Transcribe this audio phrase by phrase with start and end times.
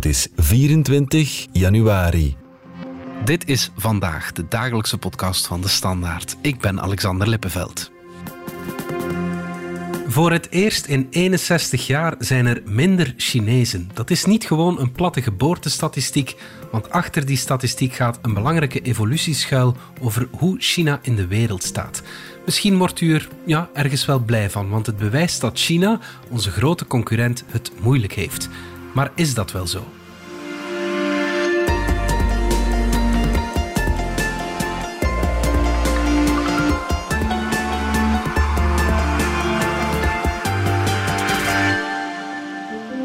[0.00, 2.36] Het is 24 januari.
[3.24, 6.36] Dit is vandaag de dagelijkse podcast van de Standaard.
[6.42, 7.90] Ik ben Alexander Lippenveld.
[10.06, 13.90] Voor het eerst in 61 jaar zijn er minder Chinezen.
[13.94, 16.36] Dat is niet gewoon een platte geboortestatistiek,
[16.70, 21.62] want achter die statistiek gaat een belangrijke evolutie schuil over hoe China in de wereld
[21.62, 22.02] staat.
[22.44, 25.98] Misschien wordt u er ja, ergens wel blij van, want het bewijst dat China,
[26.28, 28.48] onze grote concurrent, het moeilijk heeft.
[28.94, 29.84] Maar is dat wel zo?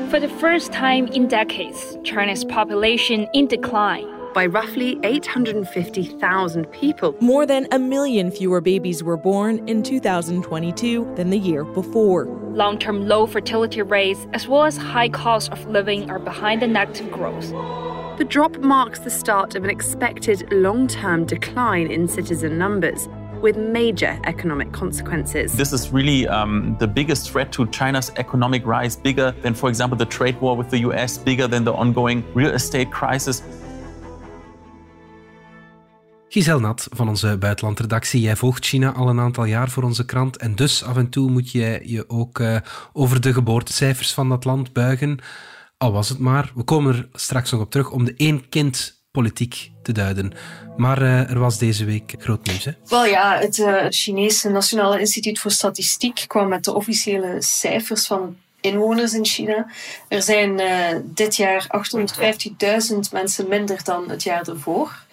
[0.10, 4.08] For the first time in decades, China's population in decline.
[4.36, 7.16] By roughly 850,000 people.
[7.22, 12.26] More than a million fewer babies were born in 2022 than the year before.
[12.26, 16.68] Long term low fertility rates, as well as high cost of living, are behind the
[16.68, 17.50] negative growth.
[18.18, 23.08] The drop marks the start of an expected long term decline in citizen numbers.
[23.42, 25.56] With major economic consequences.
[25.56, 29.98] This is really um, the biggest threat to China's economic rise, bigger than, for example,
[29.98, 33.44] the trade war with the US, bigger than the ongoing real estate crisis.
[36.36, 38.22] Giselle Nat van onze buitenlandredactie.
[38.22, 40.38] Jij volgt China al een aantal jaar voor onze krant.
[40.38, 42.58] En dus af en toe moet je je ook uh,
[42.94, 45.20] over de geboortecijfers van dat land buigen.
[45.78, 46.52] Al was het maar.
[46.56, 50.34] We komen er straks nog op terug om de één-kind-politiek te duiden.
[50.78, 52.68] Maar uh, er was deze week groot nieuws.
[52.86, 58.36] Wel ja, het uh, Chinese Nationale Instituut voor Statistiek kwam met de officiële cijfers van
[58.62, 59.68] inwoners in China.
[60.08, 60.62] Er zijn
[61.04, 61.68] dit jaar
[62.92, 65.04] 850.000 mensen minder dan het jaar ervoor.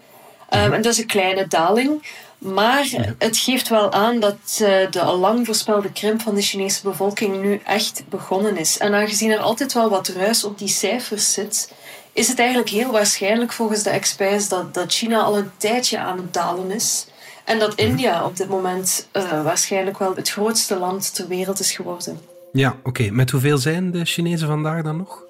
[0.55, 2.03] Um, en dat is een kleine daling.
[2.39, 6.83] Maar het geeft wel aan dat uh, de al lang voorspelde krimp van de Chinese
[6.83, 8.79] bevolking nu echt begonnen is.
[8.79, 11.73] En aangezien er altijd wel wat ruis op die cijfers zit,
[12.13, 16.17] is het eigenlijk heel waarschijnlijk volgens de experts dat, dat China al een tijdje aan
[16.17, 17.07] het dalen is.
[17.45, 21.73] En dat India op dit moment uh, waarschijnlijk wel het grootste land ter wereld is
[21.73, 22.21] geworden.
[22.53, 22.89] Ja, oké.
[22.89, 23.09] Okay.
[23.09, 25.23] Met hoeveel zijn de Chinezen vandaag dan nog?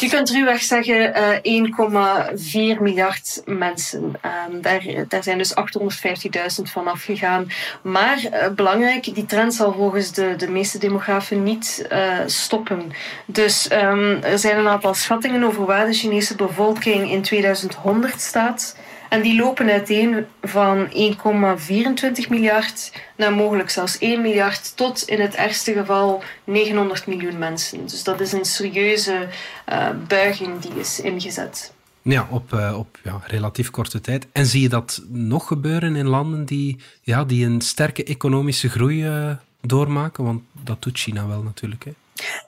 [0.00, 1.12] Je kunt ruwweg zeggen
[1.42, 4.02] uh, 1,4 miljard mensen.
[4.48, 7.46] Um, daar, daar zijn dus 850.000 van afgegaan.
[7.82, 12.92] Maar uh, belangrijk, die trend zal volgens de, de meeste demografen niet uh, stoppen.
[13.26, 18.76] Dus um, er zijn een aantal schattingen over waar de Chinese bevolking in 2100 staat.
[19.14, 25.34] En die lopen uiteen van 1,24 miljard naar mogelijk zelfs 1 miljard tot in het
[25.34, 27.86] ergste geval 900 miljoen mensen.
[27.86, 29.28] Dus dat is een serieuze
[29.68, 31.72] uh, buiging die is ingezet.
[32.02, 34.26] Ja, op, uh, op ja, relatief korte tijd.
[34.32, 39.06] En zie je dat nog gebeuren in landen die, ja, die een sterke economische groei
[39.06, 39.30] uh,
[39.60, 40.24] doormaken?
[40.24, 41.84] Want dat doet China wel natuurlijk.
[41.84, 41.92] Hè?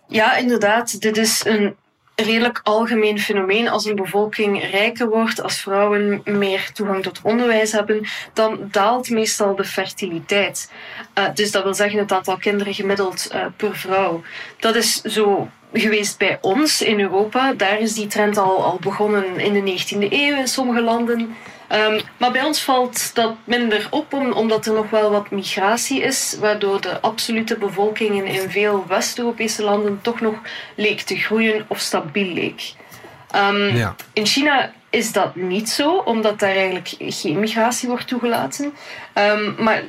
[0.08, 1.00] Ja, inderdaad.
[1.00, 1.74] Dit is een
[2.16, 3.68] redelijk algemeen fenomeen.
[3.68, 9.56] Als een bevolking rijker wordt, als vrouwen meer toegang tot onderwijs hebben, dan daalt meestal
[9.56, 10.72] de fertiliteit.
[11.18, 14.22] Uh, dus dat wil zeggen het aantal kinderen gemiddeld uh, per vrouw.
[14.58, 15.48] Dat is zo
[15.80, 17.52] geweest bij ons in Europa.
[17.52, 21.36] Daar is die trend al, al begonnen in de 19e eeuw in sommige landen.
[21.72, 26.02] Um, maar bij ons valt dat minder op, om, omdat er nog wel wat migratie
[26.02, 30.34] is, waardoor de absolute bevolking in, in veel West-Europese landen toch nog
[30.74, 32.72] leek te groeien of stabiel leek.
[33.36, 33.94] Um, ja.
[34.12, 38.74] In China is dat niet zo, omdat daar eigenlijk geen migratie wordt toegelaten.
[39.14, 39.82] Um, maar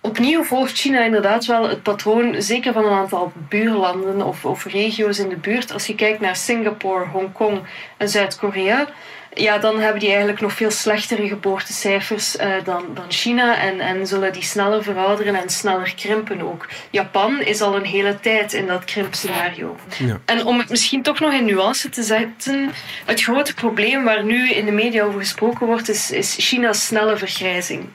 [0.00, 5.18] opnieuw volgt China inderdaad wel het patroon, zeker van een aantal buurlanden of, of regio's
[5.18, 5.72] in de buurt.
[5.72, 7.60] Als je kijkt naar Singapore, Hongkong
[7.96, 8.88] en Zuid-Korea,
[9.34, 14.06] ja, dan hebben die eigenlijk nog veel slechtere geboortecijfers uh, dan, dan China en, en
[14.06, 16.66] zullen die sneller verouderen en sneller krimpen ook.
[16.90, 19.76] Japan is al een hele tijd in dat krimpscenario.
[19.98, 20.20] Ja.
[20.24, 22.70] En om het misschien toch nog in nuance te zetten,
[23.04, 27.16] het grote probleem waar nu in de media over gesproken wordt, is, is China's snelle
[27.16, 27.88] vergrijzing.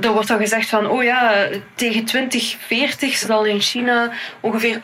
[0.00, 4.80] Er wordt dan gezegd van, oh ja, tegen 2040 zal in China ongeveer 28%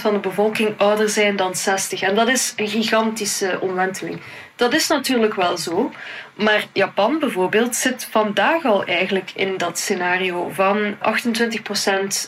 [0.00, 2.02] van de bevolking ouder zijn dan 60.
[2.02, 4.20] En dat is een gigantische omwenteling.
[4.58, 5.92] Dat is natuurlijk wel zo.
[6.34, 10.98] Maar Japan bijvoorbeeld zit vandaag al eigenlijk in dat scenario van 28%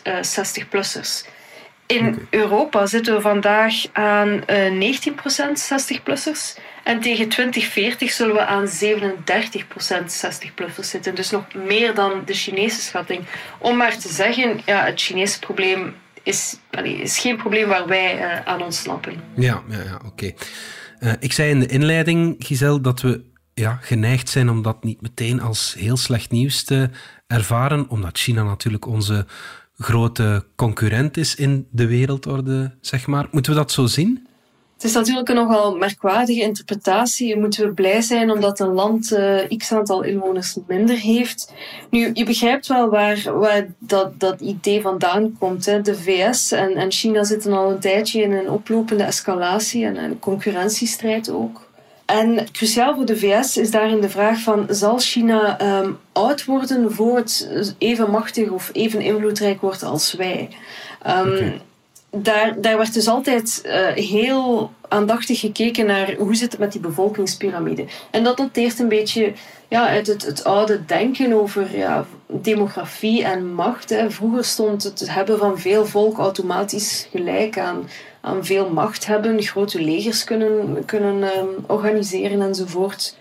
[0.04, 1.28] 60-plussers.
[1.86, 2.26] In okay.
[2.30, 5.12] Europa zitten we vandaag aan uh, 19%
[5.72, 6.60] 60-plussers.
[6.84, 8.70] En tegen 2040 zullen we aan 37%
[10.26, 11.14] 60-plussers zitten.
[11.14, 13.24] Dus nog meer dan de Chinese schatting.
[13.58, 18.46] Om maar te zeggen, ja, het Chinese probleem is, is geen probleem waar wij uh,
[18.46, 19.22] aan ontsnappen.
[19.34, 20.06] Ja, ja, ja oké.
[20.06, 20.34] Okay.
[21.00, 23.24] Uh, ik zei in de inleiding, Giselle, dat we
[23.54, 26.90] ja, geneigd zijn om dat niet meteen als heel slecht nieuws te
[27.26, 29.26] ervaren, omdat China natuurlijk onze
[29.76, 33.28] grote concurrent is in de wereldorde, zeg maar.
[33.30, 34.28] Moeten we dat zo zien?
[34.80, 37.38] Het is natuurlijk een nogal merkwaardige interpretatie.
[37.38, 41.52] Moeten we blij zijn omdat een land uh, x aantal inwoners minder heeft?
[41.90, 45.66] Nu, je begrijpt wel waar, waar dat, dat idee vandaan komt.
[45.66, 45.80] Hè.
[45.80, 50.18] De VS en, en China zitten al een tijdje in een oplopende escalatie en een
[50.18, 51.68] concurrentiestrijd ook.
[52.06, 56.92] En cruciaal voor de VS is daarin de vraag van, zal China um, oud worden
[56.92, 60.48] voor het even machtig of even invloedrijk wordt als wij?
[61.06, 61.60] Um,
[62.10, 66.80] daar, daar werd dus altijd uh, heel aandachtig gekeken naar hoe zit het met die
[66.80, 67.84] bevolkingspyramide.
[68.10, 69.32] En dat dateert een beetje
[69.68, 73.94] ja, uit het, het oude denken over ja, demografie en macht.
[74.08, 77.88] Vroeger stond het hebben van veel volk automatisch gelijk aan,
[78.20, 83.16] aan veel macht hebben, grote legers kunnen, kunnen um, organiseren enzovoort.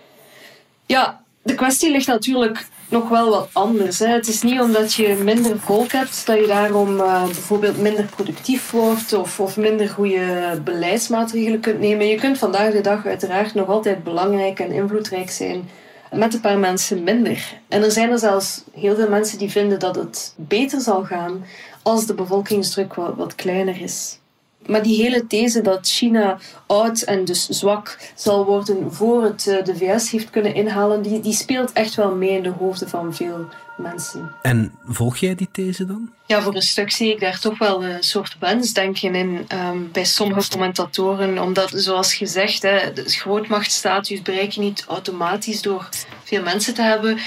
[0.86, 3.98] Ja, de kwestie ligt natuurlijk nog wel wat anders.
[3.98, 8.70] Het is niet omdat je minder volk hebt dat je daarom uh, bijvoorbeeld minder productief
[8.70, 12.06] wordt of, of minder goede beleidsmaatregelen kunt nemen.
[12.06, 15.68] Je kunt vandaag de dag uiteraard nog altijd belangrijk en invloedrijk zijn
[16.12, 17.60] met een paar mensen minder.
[17.68, 21.44] En er zijn er zelfs heel veel mensen die vinden dat het beter zal gaan
[21.82, 24.19] als de bevolkingsdruk wat, wat kleiner is.
[24.66, 29.64] Maar die hele these dat China oud en dus zwak zal worden voor het eh,
[29.64, 33.14] de VS heeft kunnen inhalen, die, die speelt echt wel mee in de hoofden van
[33.14, 33.48] veel
[33.80, 34.30] mensen.
[34.42, 36.10] En volg jij die these dan?
[36.26, 40.04] Ja, voor een stuk zie ik daar toch wel een soort wensdenken in um, bij
[40.04, 41.38] sommige commentatoren.
[41.38, 45.88] Omdat, zoals gezegd, hè, de grootmachtstatus bereik je niet automatisch door
[46.24, 47.18] veel mensen te hebben.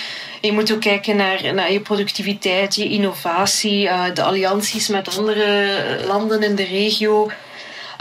[0.42, 6.04] je moet ook kijken naar, naar je productiviteit, je innovatie, uh, de allianties met andere
[6.08, 7.32] landen in de regio.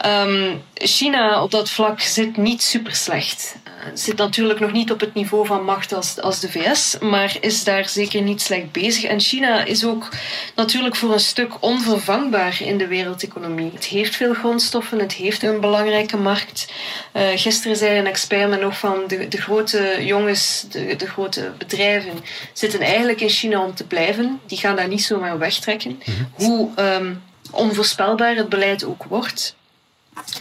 [0.06, 3.56] Um, China op dat vlak zit niet super slecht.
[3.66, 7.36] Uh, zit natuurlijk nog niet op het niveau van macht als, als de VS, maar
[7.40, 9.04] is daar zeker niet slecht bezig.
[9.04, 10.08] En China is ook
[10.54, 13.70] natuurlijk voor een stuk onvervangbaar in de wereldeconomie.
[13.74, 16.72] Het heeft veel grondstoffen, het heeft een belangrijke markt.
[17.16, 21.52] Uh, gisteren zei een expert me nog van de, de grote jongens, de, de grote
[21.58, 22.12] bedrijven,
[22.52, 24.40] zitten eigenlijk in China om te blijven.
[24.46, 26.02] Die gaan daar niet zomaar wegtrekken.
[26.04, 26.28] Mm-hmm.
[26.34, 29.54] Hoe um, onvoorspelbaar het beleid ook wordt.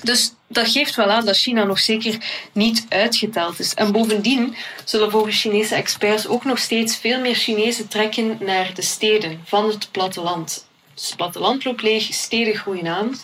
[0.04, 2.18] Dus dat geeft wel aan dat China nog zeker
[2.52, 3.74] niet uitgeteld is.
[3.74, 8.82] En bovendien zullen volgens Chinese experts ook nog steeds veel meer Chinezen trekken naar de
[8.82, 10.68] steden van het platteland.
[10.94, 13.16] Dus het platteland loopt leeg, steden groeien aan.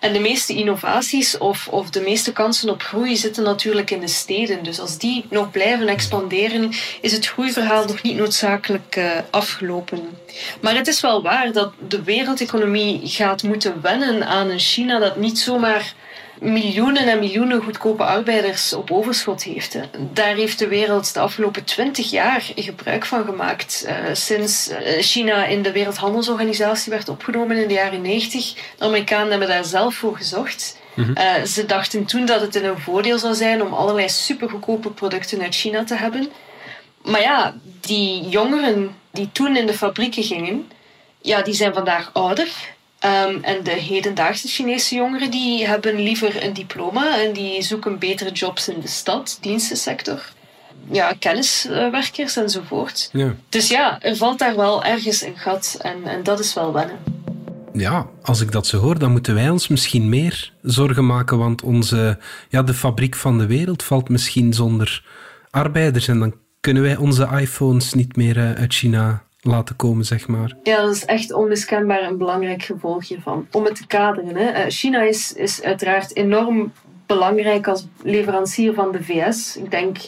[0.00, 4.08] En de meeste innovaties of, of de meeste kansen op groei zitten natuurlijk in de
[4.08, 4.62] steden.
[4.62, 6.70] Dus als die nog blijven expanderen,
[7.00, 10.18] is het groeiverhaal nog niet noodzakelijk uh, afgelopen.
[10.60, 15.16] Maar het is wel waar dat de wereldeconomie gaat moeten wennen aan een China dat
[15.16, 15.94] niet zomaar
[16.40, 19.76] miljoenen en miljoenen goedkope arbeiders op overschot heeft.
[20.12, 23.84] Daar heeft de wereld de afgelopen twintig jaar gebruik van gemaakt.
[23.86, 28.54] Uh, sinds eh, China in de Wereldhandelsorganisatie werd opgenomen in de jaren 90.
[28.54, 30.78] De Amerikanen hebben daar zelf voor gezocht.
[30.94, 35.42] Mm uh, ze dachten toen dat het een voordeel zou zijn om allerlei supergoedkope producten
[35.42, 36.28] uit China te hebben.
[37.02, 40.70] Maar ja, die jongeren die toen in de fabrieken gingen,
[41.20, 42.48] ja, die zijn vandaag ouder.
[43.04, 48.32] Um, en de hedendaagse Chinese jongeren die hebben liever een diploma en die zoeken betere
[48.32, 50.22] jobs in de stad, dienstensector.
[50.90, 53.08] Ja, kenniswerkers enzovoort.
[53.12, 53.34] Ja.
[53.48, 56.98] Dus ja, er valt daar wel ergens een gat en, en dat is wel wennen.
[57.72, 61.62] Ja, als ik dat zo hoor, dan moeten wij ons misschien meer zorgen maken, want
[61.62, 62.18] onze,
[62.48, 65.04] ja, de fabriek van de wereld valt misschien zonder
[65.50, 70.28] arbeiders en dan kunnen wij onze iPhones niet meer eh, uit China laten komen, zeg
[70.28, 70.56] maar.
[70.62, 73.46] Ja, dat is echt onmiskenbaar een belangrijk gevolg hiervan.
[73.50, 74.36] Om het te kaderen.
[74.36, 74.48] Hè.
[74.48, 76.72] Eh, China is, is uiteraard enorm
[77.06, 79.56] belangrijk als leverancier van de VS.
[79.56, 79.98] Ik denk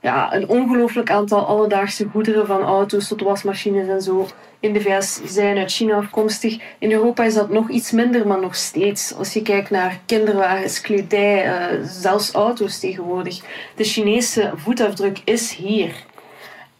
[0.00, 4.28] ja, een ongelooflijk aantal alledaagse goederen, van auto's tot wasmachines en zo,
[4.60, 6.58] in de VS zijn uit China afkomstig.
[6.78, 9.14] In Europa is dat nog iets minder, maar nog steeds.
[9.14, 13.40] Als je kijkt naar kinderwagens, kledij, uh, zelfs auto's tegenwoordig.
[13.76, 16.04] De Chinese voetafdruk is hier.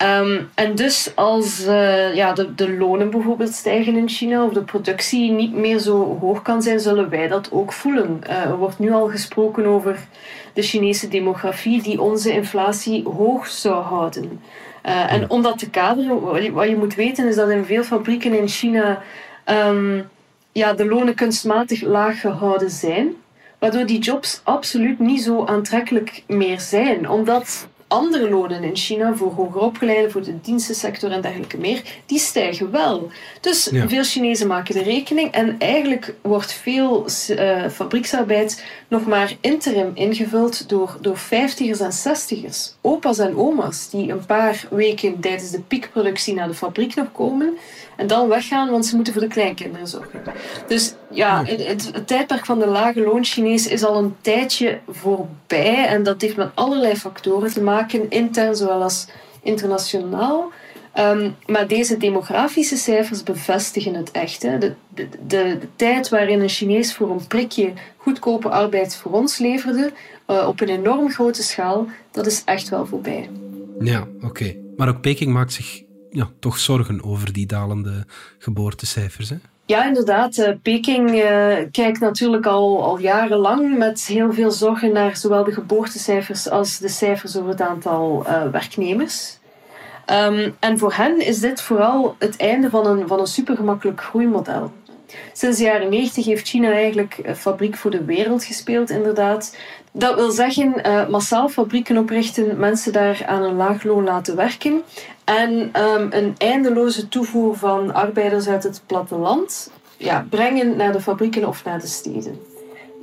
[0.02, 4.62] Um, en dus als uh, ja, de, de lonen bijvoorbeeld stijgen in China of de
[4.62, 8.20] productie niet meer zo hoog kan zijn, zullen wij dat ook voelen.
[8.28, 9.98] Uh, er wordt nu al gesproken over
[10.52, 14.40] de Chinese demografie die onze inflatie hoog zou houden.
[14.86, 18.38] Uh, en om dat te kaderen, wat je, moet weten is dat in veel fabrieken
[18.38, 19.02] in China
[19.46, 20.08] um,
[20.52, 23.14] ja, de lonen kunstmatig laag gehouden zijn,
[23.58, 29.32] waardoor die jobs absoluut niet zo aantrekkelijk meer zijn, omdat andere lonen in China voor
[29.32, 33.10] hoger opgeleiden, voor de dienstensector en dergelijke meer, die stijgen wel.
[33.40, 39.90] Dus veel Chinezen maken de rekening en eigenlijk wordt veel uh, fabrieksarbeid nog maar interim
[39.94, 42.74] ingevuld door, door vijftigers en zestigers.
[42.80, 47.56] Opa's en oma's die een paar weken tijdens de piekproductie naar de fabriek nog komen
[47.96, 50.22] en dan weggaan, want ze moeten voor de kleinkinderen zorgen.
[50.66, 55.86] Dus ja, het, het, tijdperk van de lage loon Chinees is al een tijdje voorbij
[55.86, 59.06] en dat heeft met allerlei factoren te maken, intern zowel als
[59.42, 60.52] internationaal.
[60.96, 64.42] Ehm, maar deze demografische cijfers bevestigen het echt.
[64.42, 64.58] Hè.
[64.58, 69.92] De, de, de, tijd waarin een Chinees voor een prikje goedkope arbeid voor ons leverde,
[70.30, 73.30] uh, op een enorm grote schaal, dat is echt wel voorbij.
[73.78, 74.54] Ja, oké.
[74.76, 78.04] Maar ook Peking maakt zich ja, toch zorgen over die dalende
[78.38, 79.28] geboortecijfers.
[79.28, 79.36] Hè?
[79.66, 80.36] Ja, inderdaad.
[80.36, 85.52] Uh, Peking uh, kijkt natuurlijk al, al jarenlang met heel veel zorgen naar zowel de
[85.52, 89.38] geboortecijfers als de cijfers over het aantal werknemers.
[90.10, 94.72] Um, en voor hen is dit vooral het einde van een, van een supergemakkelijk groeimodel.
[95.32, 99.56] Sinds de jaren 90 heeft China eigenlijk een fabriek voor de wereld gespeeld, inderdaad.
[99.92, 104.82] Dat wil zeggen, uh, massaal fabrieken oprichten, mensen daar aan een laag loon laten werken
[105.24, 105.50] en
[105.82, 111.64] um, een eindeloze toevoer van arbeiders uit het platteland ja, brengen naar de fabrieken of
[111.64, 112.40] naar de steden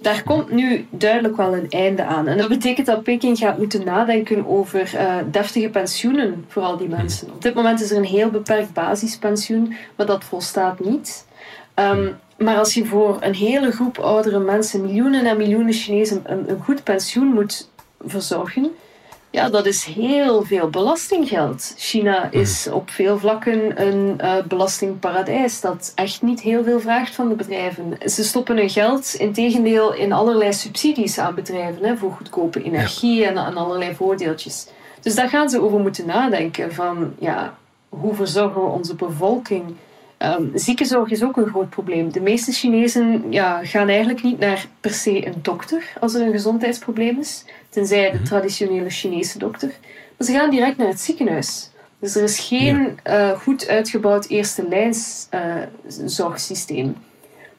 [0.03, 2.27] daar komt nu duidelijk wel een einde aan.
[2.27, 6.87] En dat betekent dat Peking gaat moeten nadenken over uh, deftige pensioenen voor al die
[6.87, 7.31] mensen.
[7.31, 11.25] Op dit moment is er een heel beperkt basispensioen, maar dat volstaat niet.
[11.75, 16.49] Um, maar als je voor een hele groep oudere mensen, miljoenen en miljoenen Chinezen, een,
[16.49, 17.69] een goed pensioen moet
[18.05, 18.71] verzorgen,
[19.33, 21.73] ja, dat is heel veel belastinggeld.
[21.77, 22.41] China hmm.
[22.41, 27.35] is op veel vlakken een uh, belastingparadijs dat echt niet heel veel vraagt van de
[27.35, 27.97] bedrijven.
[28.05, 33.25] Ze stoppen hun geld in tegendeel in allerlei subsidies aan bedrijven hè, voor goedkope energie
[33.25, 34.67] en, en allerlei voordeeltjes.
[35.01, 37.57] Dus daar gaan ze over moeten nadenken van ja,
[37.89, 39.75] hoe verzorgen we onze bevolking
[40.25, 42.11] Um, ziekenzorg is ook een groot probleem.
[42.11, 46.31] De meeste Chinezen ja, gaan eigenlijk niet naar per se een dokter als er een
[46.31, 48.25] gezondheidsprobleem is, tenzij de mhm.
[48.25, 49.71] traditionele Chinese dokter.
[50.17, 51.69] Maar ze gaan direct naar het ziekenhuis.
[51.99, 55.55] Dus er is geen uh, goed uitgebouwd eerste lijns uh,
[56.05, 56.95] zorgsysteem.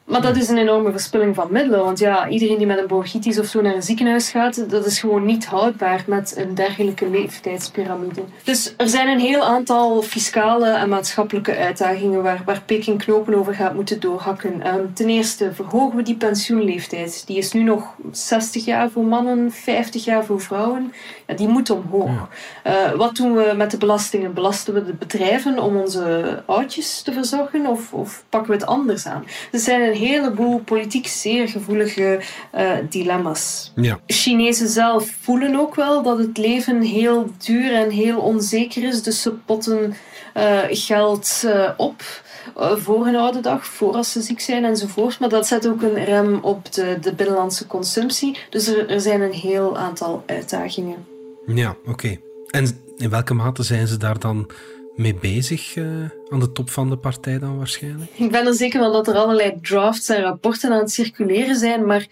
[0.05, 1.83] Maar dat is een enorme verspilling van middelen.
[1.83, 4.99] Want ja, iedereen die met een bronchitis of zo naar een ziekenhuis gaat, dat is
[4.99, 8.21] gewoon niet houdbaar met een dergelijke leeftijdspyramide.
[8.43, 13.53] Dus er zijn een heel aantal fiscale en maatschappelijke uitdagingen waar, waar Peking knopen over
[13.53, 14.67] gaat moeten doorhakken.
[14.67, 17.23] Um, ten eerste verhogen we die pensioenleeftijd.
[17.27, 20.93] Die is nu nog 60 jaar voor mannen, 50 jaar voor vrouwen.
[21.27, 22.29] Ja, die moet omhoog.
[22.67, 24.33] Uh, wat doen we met de belastingen?
[24.33, 29.05] Belasten we de bedrijven om onze oudjes te verzorgen of, of pakken we het anders
[29.05, 29.25] aan?
[29.51, 32.21] Er zijn heleboel politiek zeer gevoelige
[32.55, 33.71] uh, dilemma's.
[33.75, 33.99] Ja.
[34.07, 39.03] Chinezen zelf voelen ook wel dat het leven heel duur en heel onzeker is.
[39.03, 39.95] Dus ze potten
[40.37, 42.23] uh, geld uh, op
[42.55, 45.19] voor hun oude dag, voor als ze ziek zijn enzovoort.
[45.19, 48.37] Maar dat zet ook een rem op de, de binnenlandse consumptie.
[48.49, 51.05] Dus er, er zijn een heel aantal uitdagingen.
[51.45, 52.17] Ja, oké.
[52.47, 54.49] En in welke mate zijn ze daar dan
[54.95, 55.85] mee bezig uh,
[56.29, 58.11] aan de top van de partij dan waarschijnlijk?
[58.13, 61.85] Ik ben er zeker van dat er allerlei drafts en rapporten aan het circuleren zijn,
[61.85, 62.07] maar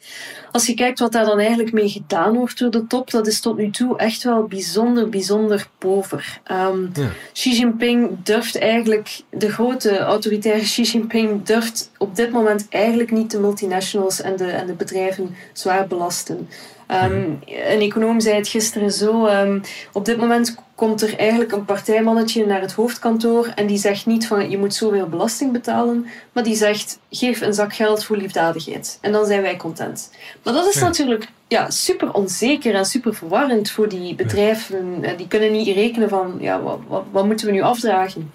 [0.51, 3.39] als je kijkt wat daar dan eigenlijk mee gedaan wordt door de top, dat is
[3.39, 6.41] tot nu toe echt wel bijzonder, bijzonder pover.
[6.51, 7.09] Um, ja.
[7.33, 13.31] Xi Jinping durft eigenlijk, de grote autoritaire Xi Jinping durft op dit moment eigenlijk niet
[13.31, 16.47] de multinationals en de, en de bedrijven zwaar belasten.
[16.93, 19.27] Um, een econoom zei het gisteren zo.
[19.27, 19.61] Um,
[19.93, 24.27] op dit moment komt er eigenlijk een partijmannetje naar het hoofdkantoor en die zegt niet
[24.27, 28.97] van je moet zoveel belasting betalen, maar die zegt geef een zak geld voor liefdadigheid.
[29.01, 30.11] En dan zijn wij content.
[30.43, 34.97] Maar dat is natuurlijk ja, super onzeker en super verwarrend voor die bedrijven.
[35.01, 35.13] Ja.
[35.13, 38.31] Die kunnen niet rekenen van ja, wat, wat, wat moeten we nu afdragen.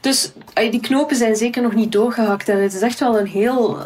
[0.00, 3.78] Dus die knopen zijn zeker nog niet doorgehakt en het is echt wel een heel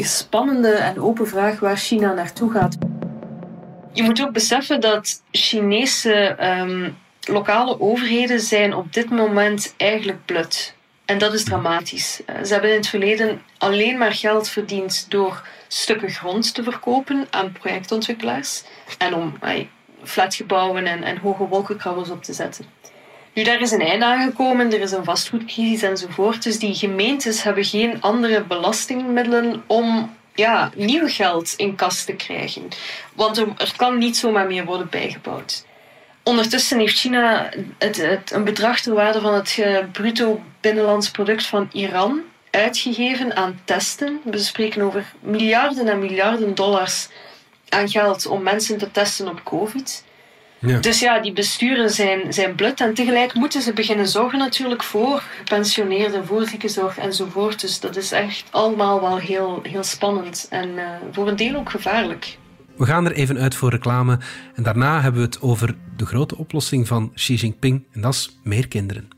[0.00, 2.76] spannende en open vraag waar China naartoe gaat.
[3.94, 10.74] Je moet ook beseffen dat Chinese um, lokale overheden zijn op dit moment eigenlijk blut.
[11.04, 12.20] En dat is dramatisch.
[12.26, 17.26] Eh, ze hebben in het verleden alleen maar geld verdiend door stukken grond te verkopen
[17.30, 18.62] aan projectontwikkelaars
[18.98, 19.38] en om
[20.02, 22.64] flatgebouwen en, en hoge wolkenkrabbers op te zetten.
[23.34, 26.42] Nu, daar is een einde aangekomen, er is een vastgoedcrisis enzovoort.
[26.42, 32.68] Dus die gemeentes hebben geen andere belastingmiddelen om ja, nieuw geld in kas te krijgen.
[33.14, 35.64] Want er, kan niet zomaar meer worden bijgebouwd.
[36.22, 39.58] Ondertussen heeft China het, het, een bedrag ter waarde van het
[39.92, 44.20] bruto binnenlands product van Iran uitgegeven aan testen.
[44.24, 47.08] We spreken over miljarden en miljarden dollars
[47.68, 50.04] aan geld om mensen te testen op COVID.
[50.66, 50.78] Ja.
[50.78, 52.80] Dus ja, die besturen zijn, zijn blut.
[52.80, 57.60] En tegelijk moeten ze beginnen zorgen natuurlijk voor gepensioneerden, voor ziekenzorg enzovoort.
[57.60, 61.70] Dus dat is echt allemaal wel heel, heel spannend en uh, voor een deel ook
[61.70, 62.38] gevaarlijk.
[62.76, 64.18] We gaan er even uit voor reclame
[64.54, 68.38] en daarna hebben we het over de grote oplossing van Xi Jinping en dat is
[68.42, 69.08] meer kinderen.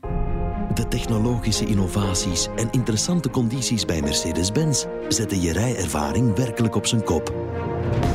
[0.73, 7.33] De technologische innovaties en interessante condities bij Mercedes-Benz zetten je rijervaring werkelijk op zijn kop.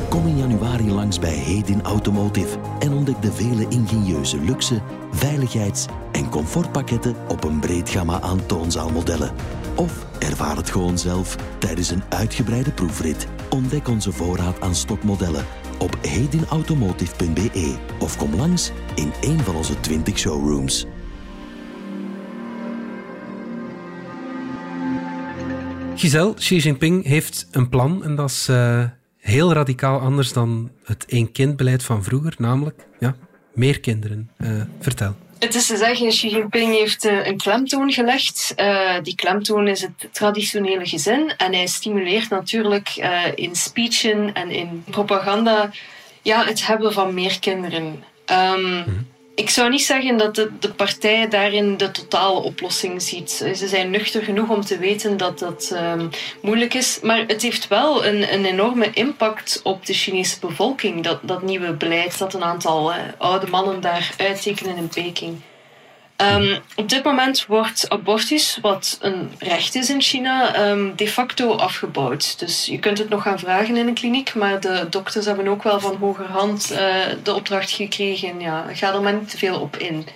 [0.09, 6.29] Kom in januari langs bij Hedin Automotive en ontdek de vele ingenieuze luxe, veiligheids- en
[6.29, 9.31] comfortpakketten op een breed gamma aan toonzaalmodellen.
[9.75, 13.27] Of ervaar het gewoon zelf tijdens een uitgebreide proefrit.
[13.49, 15.45] Ontdek onze voorraad aan stokmodellen
[15.79, 20.85] op hedinautomotive.be of kom langs in een van onze 20 showrooms.
[25.95, 28.83] Giselle, Xi Jinping heeft een plan en dat is uh,
[29.23, 33.15] heel radicaal anders dan het één-kind-beleid van vroeger, namelijk ja,
[33.53, 34.29] meer kinderen.
[34.37, 35.15] Uh, vertel.
[35.39, 38.55] Het is te zeggen, Xi Jinping heeft uh, een klemtoon gelegd.
[39.03, 42.89] die klemtoon is het traditionele gezin en hij stimuleert natuurlijk
[43.35, 45.69] in speechen en in propaganda
[46.21, 48.03] ja, het hebben van meer kinderen.
[48.31, 53.31] Um, mm ik zou niet zeggen dat de, de partij daarin de totale oplossing ziet.
[53.31, 56.09] Ze zijn nuchter genoeg om te weten dat dat um,
[56.41, 56.99] moeilijk is.
[57.01, 61.73] Maar het heeft wel een, een enorme impact op de Chinese bevolking, dat, dat nieuwe
[61.73, 65.41] beleid dat een aantal uh, oude mannen daar uittekenen in Peking.
[66.17, 71.55] Um, op dit moment wordt abortus, wat een recht is in China, um, de facto
[71.55, 72.39] afgebouwd.
[72.39, 75.63] Dus je kunt het nog gaan vragen in een kliniek, maar de dokters hebben ook
[75.63, 76.79] wel van hogerhand uh,
[77.23, 78.39] de opdracht gekregen.
[78.39, 80.07] Ja, ga er maar niet te veel op in.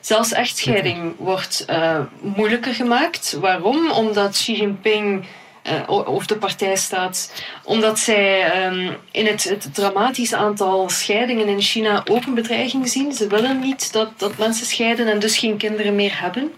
[0.00, 3.36] Zelfs echtscheiding wordt uh, moeilijker gemaakt.
[3.40, 3.90] Waarom?
[3.90, 5.24] Omdat Xi Jinping
[5.64, 7.32] uh, of de partij staat,
[7.64, 13.12] omdat zij um, in het, het dramatische aantal scheidingen in China ook een bedreiging zien.
[13.12, 16.52] Ze willen niet dat, dat mensen scheiden en dus geen kinderen meer hebben.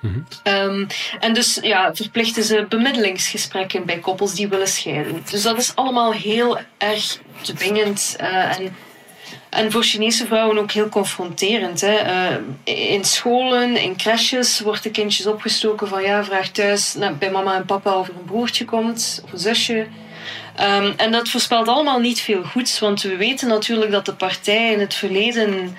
[0.00, 0.86] Mm um,
[1.20, 5.22] en dus ja, verplichten ze bemiddelingsgesprekken bij koppels die willen scheiden.
[5.30, 8.76] Dus dat is allemaal heel erg dwingend uh, en
[9.54, 11.80] en voor Chinese vrouwen ook heel confronterend.
[11.80, 11.94] Hè.
[12.04, 17.54] Uh, in scholen, in crèches wordt de kindjes opgestoken van ja, vraag thuis bij mama
[17.54, 19.86] en papa of er een broertje komt of een zusje.
[20.60, 24.72] Um, en dat voorspelt allemaal niet veel goeds, want we weten natuurlijk dat de partij
[24.72, 25.76] in het verleden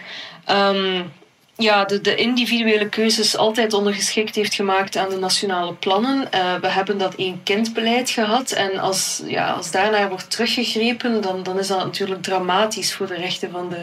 [0.50, 1.12] um,
[1.58, 6.28] ja, de, de individuele keuzes altijd ondergeschikt heeft gemaakt aan de nationale plannen.
[6.34, 8.52] Uh, we hebben dat één-kindbeleid gehad.
[8.52, 13.16] En als, ja, als daarnaar wordt teruggegrepen, dan, dan is dat natuurlijk dramatisch voor de
[13.16, 13.82] rechten van de,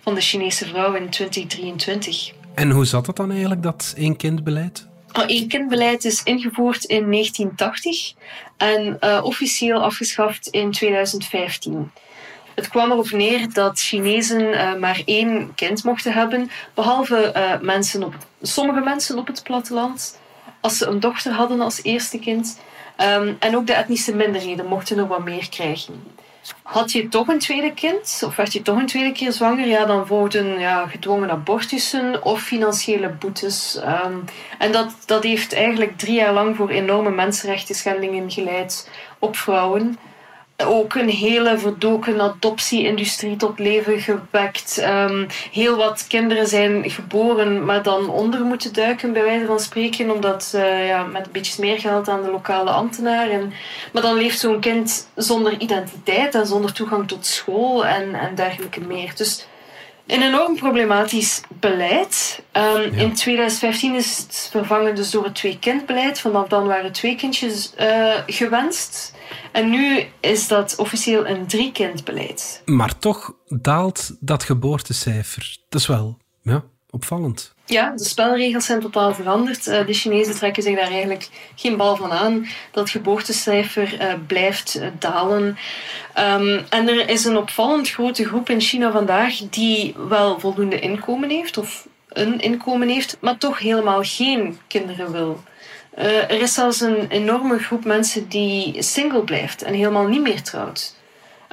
[0.00, 2.32] van de Chinese vrouw in 2023.
[2.54, 4.86] En hoe zat dat dan eigenlijk, dat één-kindbeleid?
[5.12, 8.12] Eén-kindbeleid is ingevoerd in 1980
[8.56, 11.90] en uh, officieel afgeschaft in 2015.
[12.56, 18.02] Het kwam erop neer dat Chinezen uh, maar één kind mochten hebben, behalve uh, mensen
[18.02, 20.18] op sommige mensen op het platteland,
[20.60, 22.58] als ze een dochter hadden als eerste kind.
[23.00, 26.02] Um, en ook de etnische minderheden mochten er wat meer krijgen.
[26.62, 29.84] Had je toch een tweede kind, of werd je toch een tweede keer zwanger, ja,
[29.84, 33.80] dan volgden ja, gedwongen abortussen of financiële boetes.
[34.04, 34.24] Um,
[34.58, 39.98] en dat, dat heeft eigenlijk drie jaar lang voor enorme mensenrechten schendingen geleid op vrouwen
[40.64, 44.82] ook een hele verdoken adoptie-industrie tot leven gewekt.
[44.82, 50.10] Um, heel wat kinderen zijn geboren, maar dan onder moeten duiken, bij wijze van spreken,
[50.10, 53.30] omdat uh, ja, met een beetje smeergeld aan de lokale ambtenaar.
[53.30, 53.52] En,
[53.92, 58.80] maar dan leeft zo'n kind zonder identiteit en zonder toegang tot school en, en dergelijke
[58.80, 59.12] meer.
[59.16, 59.46] Dus
[60.06, 62.42] een enorm problematisch beleid.
[62.52, 63.02] Um, ja.
[63.02, 66.20] In 2015 is het vervangen dus door het twee-kindbeleid.
[66.20, 69.14] Vanaf dan waren twee kindjes uh, gewenst.
[69.52, 72.62] En nu is dat officieel een drie-kindbeleid.
[72.64, 75.56] Maar toch daalt dat geboortecijfer.
[75.68, 76.64] Dat is wel ja,
[76.96, 77.54] opvallend.
[77.66, 79.66] Ja, de spelregels zijn totaal veranderd.
[79.66, 82.46] Uh, de Chinezen trekken zich daar eigenlijk geen bal van aan.
[82.70, 85.58] Dat geboortecijfer uh, blijft uh, dalen.
[86.18, 91.30] Um, en er is een opvallend grote groep in China vandaag die wel voldoende inkomen
[91.30, 95.42] heeft, of een inkomen heeft, maar toch helemaal geen kinderen wil.
[96.28, 100.94] Er is zelfs een enorme groep mensen die single blijft en helemaal niet meer trouwt.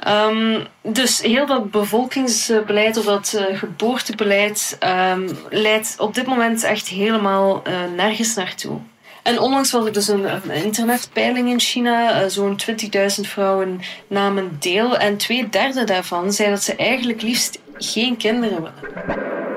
[0.08, 4.78] Um, dus heel dat bevolkingsbeleid of dat uh, geboortebeleid
[5.10, 8.78] um, leidt op dit moment echt helemaal uh, nergens naartoe.
[9.22, 12.22] En onlangs was er dus een, een internetpeiling in China.
[12.22, 14.96] Uh, Zo'n 20.000 vrouwen namen deel.
[14.96, 18.74] En twee derde daarvan zei dat ze eigenlijk liefst geen kinderen willen.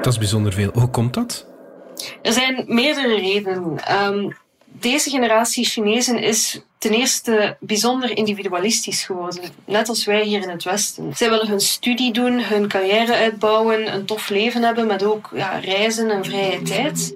[0.01, 0.69] Dat is bijzonder veel.
[0.73, 1.45] Hoe komt dat?
[2.21, 3.79] Er zijn meerdere redenen.
[4.03, 9.43] Um, deze generatie Chinezen is ten eerste bijzonder individualistisch geworden.
[9.65, 11.11] Net als wij hier in het Westen.
[11.15, 15.59] Zij willen hun studie doen, hun carrière uitbouwen, een tof leven hebben met ook ja,
[15.59, 17.15] reizen en vrije tijd.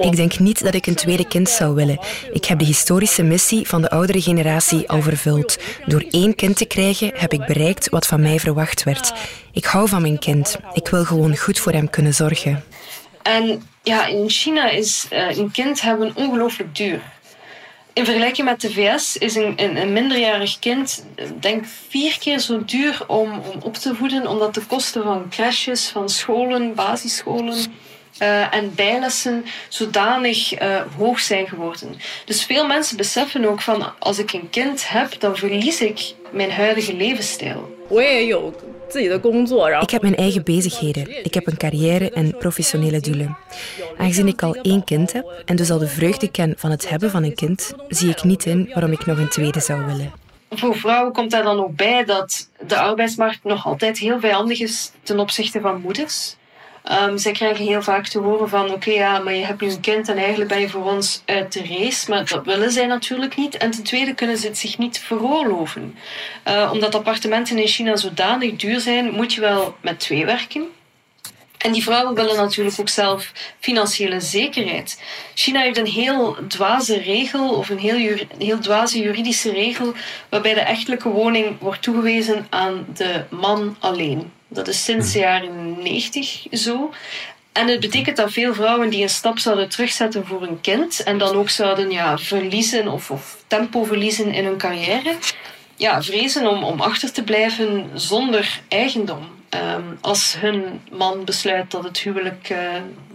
[0.00, 1.98] Ik denk niet dat ik een tweede kind zou willen.
[2.32, 5.58] Ik heb de historische missie van de oudere generatie al vervuld.
[5.86, 9.12] Door één kind te krijgen heb ik bereikt wat van mij verwacht werd.
[9.52, 10.56] Ik hou van mijn kind.
[10.72, 12.64] Ik wil gewoon goed voor hem kunnen zorgen.
[13.22, 17.00] En ja, in China is uh, een kind hebben ongelooflijk duur.
[17.92, 21.06] In vergelijking met de VS is een, een, een, minderjarig kind,
[21.40, 25.88] denk vier keer zo duur om, om op te voeden, omdat de kosten van crashes,
[25.88, 27.56] van scholen, basisscholen
[28.22, 31.94] uh, en bijlessen zodanig uh, hoog zijn geworden.
[32.24, 36.52] Dus veel mensen beseffen ook van als ik een kind heb, dan verlies ik mijn
[36.52, 37.78] huidige levensstijl.
[39.80, 41.24] Ik heb mijn eigen bezigheden.
[41.24, 43.36] Ik heb een carrière en professionele doelen.
[43.98, 47.10] Aangezien ik al één kind heb en dus al de vreugde ken van het hebben
[47.10, 50.12] van een kind, zie ik niet in waarom ik nog een tweede zou willen.
[50.50, 54.90] Voor vrouwen komt daar dan ook bij dat de arbeidsmarkt nog altijd heel vijandig is
[55.02, 56.36] ten opzichte van moeders.
[56.84, 59.80] Um, zij krijgen heel vaak te horen van oké, ja, maar je hebt nu een
[59.80, 62.10] kind en eigenlijk ben je voor ons uit de race.
[62.10, 63.56] Maar dat willen zij natuurlijk niet.
[63.56, 65.96] En ten tweede kunnen ze het zich niet veroorloven.
[66.48, 70.68] Uh, omdat appartementen in China zodanig duur zijn, moet je wel met twee werken.
[71.58, 75.02] En die vrouwen willen natuurlijk ook zelf financiële zekerheid.
[75.34, 79.92] China heeft een heel dwaze regel, of een heel, heel dwaze juridische regel,
[80.28, 84.32] waarbij de echtelijke woning wordt toegewezen aan de man alleen.
[84.52, 86.90] Dat is sinds de jaren 90 zo.
[87.52, 91.18] En het betekent dat veel vrouwen die een stap zouden terugzetten voor een kind en
[91.18, 95.14] dan ook zouden ja, verliezen of, of tempo verliezen in hun carrière,
[95.76, 99.38] ja, vrezen om, om achter te blijven zonder eigendom.
[99.54, 102.58] Um, als hun man besluit dat het huwelijk uh,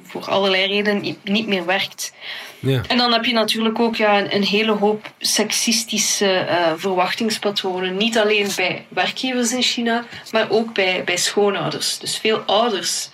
[0.05, 2.13] voor allerlei redenen niet meer werkt.
[2.59, 2.81] Ja.
[2.87, 7.97] En dan heb je natuurlijk ook ja, een, een hele hoop seksistische uh, verwachtingspatronen.
[7.97, 11.97] Niet alleen bij werkgevers in China, maar ook bij, bij schoonouders.
[11.97, 13.09] Dus veel ouders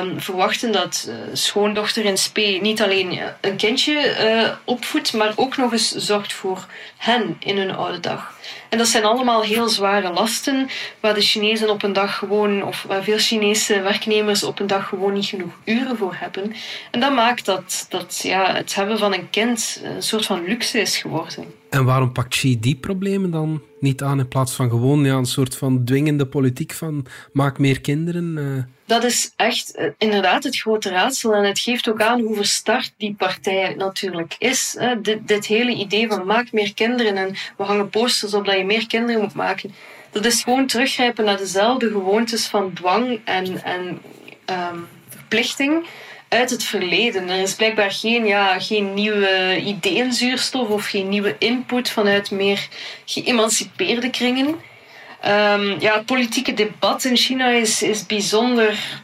[0.00, 5.56] um, verwachten dat uh, schoondochter in spe niet alleen een kindje uh, opvoedt, maar ook
[5.56, 6.66] nog eens zorgt voor
[6.96, 8.40] hen in hun oude dag.
[8.68, 10.68] En dat zijn allemaal heel zware lasten
[11.00, 14.88] waar de Chinezen op een dag gewoon, of waar veel Chinese werknemers op een dag
[14.88, 16.52] gewoon niet genoeg uren voor hebben.
[16.90, 20.80] En dat maakt dat, dat ja, het hebben van een kind een soort van luxe
[20.80, 21.44] is geworden.
[21.70, 25.26] En waarom pakt Xi die problemen dan niet aan in plaats van gewoon ja, een
[25.26, 28.36] soort van dwingende politiek van maak meer kinderen?
[28.38, 31.34] Uh dat is echt uh, inderdaad het grote raadsel.
[31.34, 34.78] En het geeft ook aan hoe verstart die partij natuurlijk is.
[35.02, 38.64] Dit, dit, hele idee van maak meer kinderen en we hangen posters op dat je
[38.64, 39.74] meer kinderen moet maken.
[40.10, 44.00] Dat is gewoon teruggrijpen naar dezelfde gewoontes van dwang en, en
[44.46, 45.86] um, verplichting
[46.28, 47.28] uit het verleden.
[47.28, 52.68] Er is blijkbaar geen, ja, geen nieuwe ideeënzuurstof of geen nieuwe input vanuit meer
[53.04, 54.46] geëmancipeerde kringen.
[54.46, 59.02] Um, ja, het politieke debat in China is, is bijzonder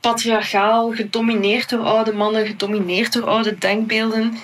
[0.00, 4.38] patriarchaal, gedomineerd door oude mannen, gedomineerd door oude denkbeelden.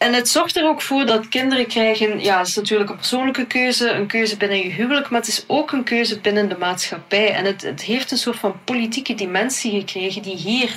[0.00, 3.46] En het zorgt er ook voor dat kinderen krijgen, ja, het is natuurlijk een persoonlijke
[3.46, 7.34] keuze, een keuze binnen je huwelijk, maar het is ook een keuze binnen de maatschappij.
[7.34, 10.70] En het, het heeft een soort van politieke dimensie gekregen die hier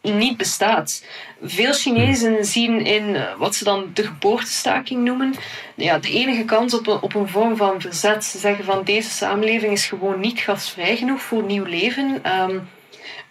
[0.00, 1.04] niet bestaat.
[1.42, 5.34] Veel Chinezen zien in eh, wat ze dan de geboortestaking noemen,
[5.74, 8.24] ja, de enige kans op een, op een vorm van verzet.
[8.24, 12.22] Ze zeggen van deze samenleving is gewoon niet gastvrij genoeg voor nieuw leven.
[12.40, 12.68] Um,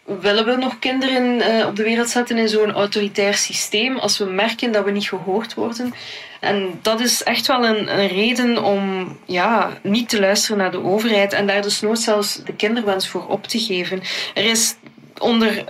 [0.07, 4.25] willen we nog kinderen uh, op de wereld zetten in zo'n autoritair systeem als we
[4.25, 5.93] merken dat we niet gehoord worden?
[6.39, 10.83] En dat is echt wel een, een, reden om ja, niet te luisteren naar de
[10.83, 14.01] overheid en daar dus nooit zelfs de kinderwens voor op te geven.
[14.33, 14.75] Er is
[15.17, 15.63] onder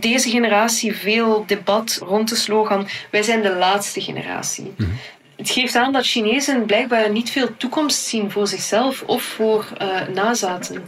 [0.00, 4.72] deze generatie veel debat rond de slogan: wij zijn de laatste generatie.
[4.76, 4.90] Mhm.
[5.36, 10.08] Het geeft aan dat Chinezen blijkbaar niet veel toekomst zien voor zichzelf of voor uh,
[10.14, 10.82] nazaten.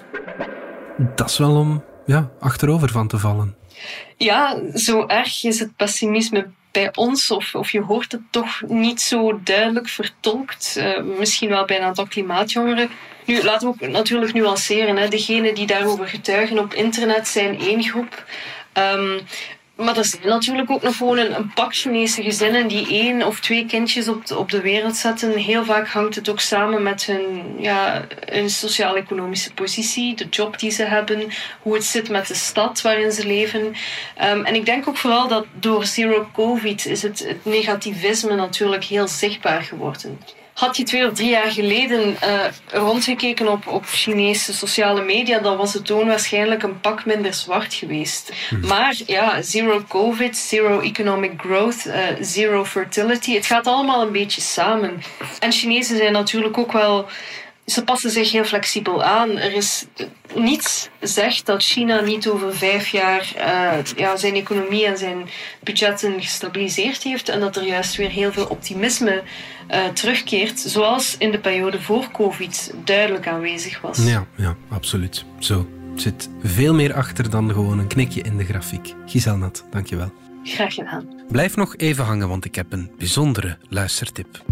[1.14, 3.56] Dat is wel om ja, achterover van te vallen.
[4.16, 9.00] Ja, zo erg is het pessimisme bij ons, of, of je hoort het toch niet
[9.00, 10.76] zo duidelijk vertolkt.
[10.78, 12.90] Uh, misschien wel bij een aantal klimaatjongeren.
[13.24, 15.10] Nu, laten we ook natuurlijk nuanceren.
[15.10, 18.24] Degenen die daarover getuigen op internet zijn één groep.
[18.72, 19.20] Um,
[19.76, 23.66] maar er zijn natuurlijk ook nog gewoon een, pak Chinese gezinnen die één of twee
[23.66, 25.30] kindjes op de, op de wereld zetten.
[25.30, 30.70] Heel vaak hangt het ook samen met hun, ja, hun sociaal-economische positie, de job die
[30.70, 31.28] ze hebben,
[31.62, 33.60] hoe het zit met de stad waarin ze leven.
[33.60, 38.84] Um, en ik denk ook vooral dat door zero covid is het, het negativisme natuurlijk
[38.84, 40.18] heel zichtbaar geworden.
[40.56, 45.56] Had je twee of drie jaar geleden uh, rondgekeken op, op Chinese sociale media, dan
[45.56, 48.32] was de toon waarschijnlijk een pak minder zwart geweest.
[48.50, 48.66] Mhm.
[48.66, 54.40] Maar ja, zero COVID, zero economic growth, uh, zero fertility, het gaat allemaal een beetje
[54.40, 55.02] samen.
[55.38, 57.08] En Chinezen zijn natuurlijk ook wel
[57.66, 59.30] ze passen zich heel flexibel aan.
[59.38, 59.86] Er is
[60.34, 65.28] niets zegt dat China niet over vijf jaar uh, ja, zijn economie en zijn
[65.62, 69.22] budgetten gestabiliseerd heeft en dat er juist weer heel veel optimisme
[69.70, 73.98] uh, terugkeert, zoals in de periode voor COVID duidelijk aanwezig was.
[74.04, 75.24] Ja, ja absoluut.
[75.38, 78.94] Zo zit veel meer achter dan gewoon een knikje in de grafiek.
[79.06, 80.12] Giselle Nat, dankjewel.
[80.44, 81.08] Graag gedaan.
[81.28, 84.44] Blijf nog even hangen, want ik heb een bijzondere luistertip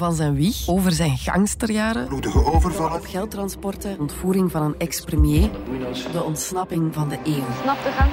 [0.00, 5.50] van zijn wieg over zijn gangsterjaren, bloedige overvallen, geldtransporten, ontvoering van een ex-premier,
[6.12, 7.44] de ontsnapping van de eeuw.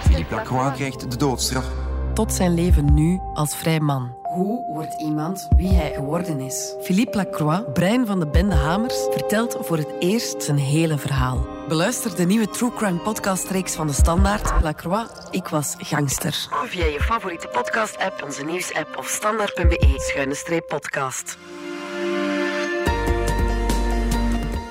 [0.02, 1.65] Philippe Lacroix krijgt de doodstraf.
[2.13, 4.15] Tot zijn leven nu als vrij man.
[4.21, 6.76] Hoe wordt iemand wie hij geworden is?
[6.82, 11.47] Philippe Lacroix, brein van de bende Hamers, vertelt voor het eerst zijn hele verhaal.
[11.67, 14.62] Beluister de nieuwe True Crime podcast-reeks van de Standaard.
[14.62, 16.47] Lacroix, ik was gangster.
[16.65, 21.38] Via je favoriete podcast-app, onze nieuws-app of standaard.be-podcast.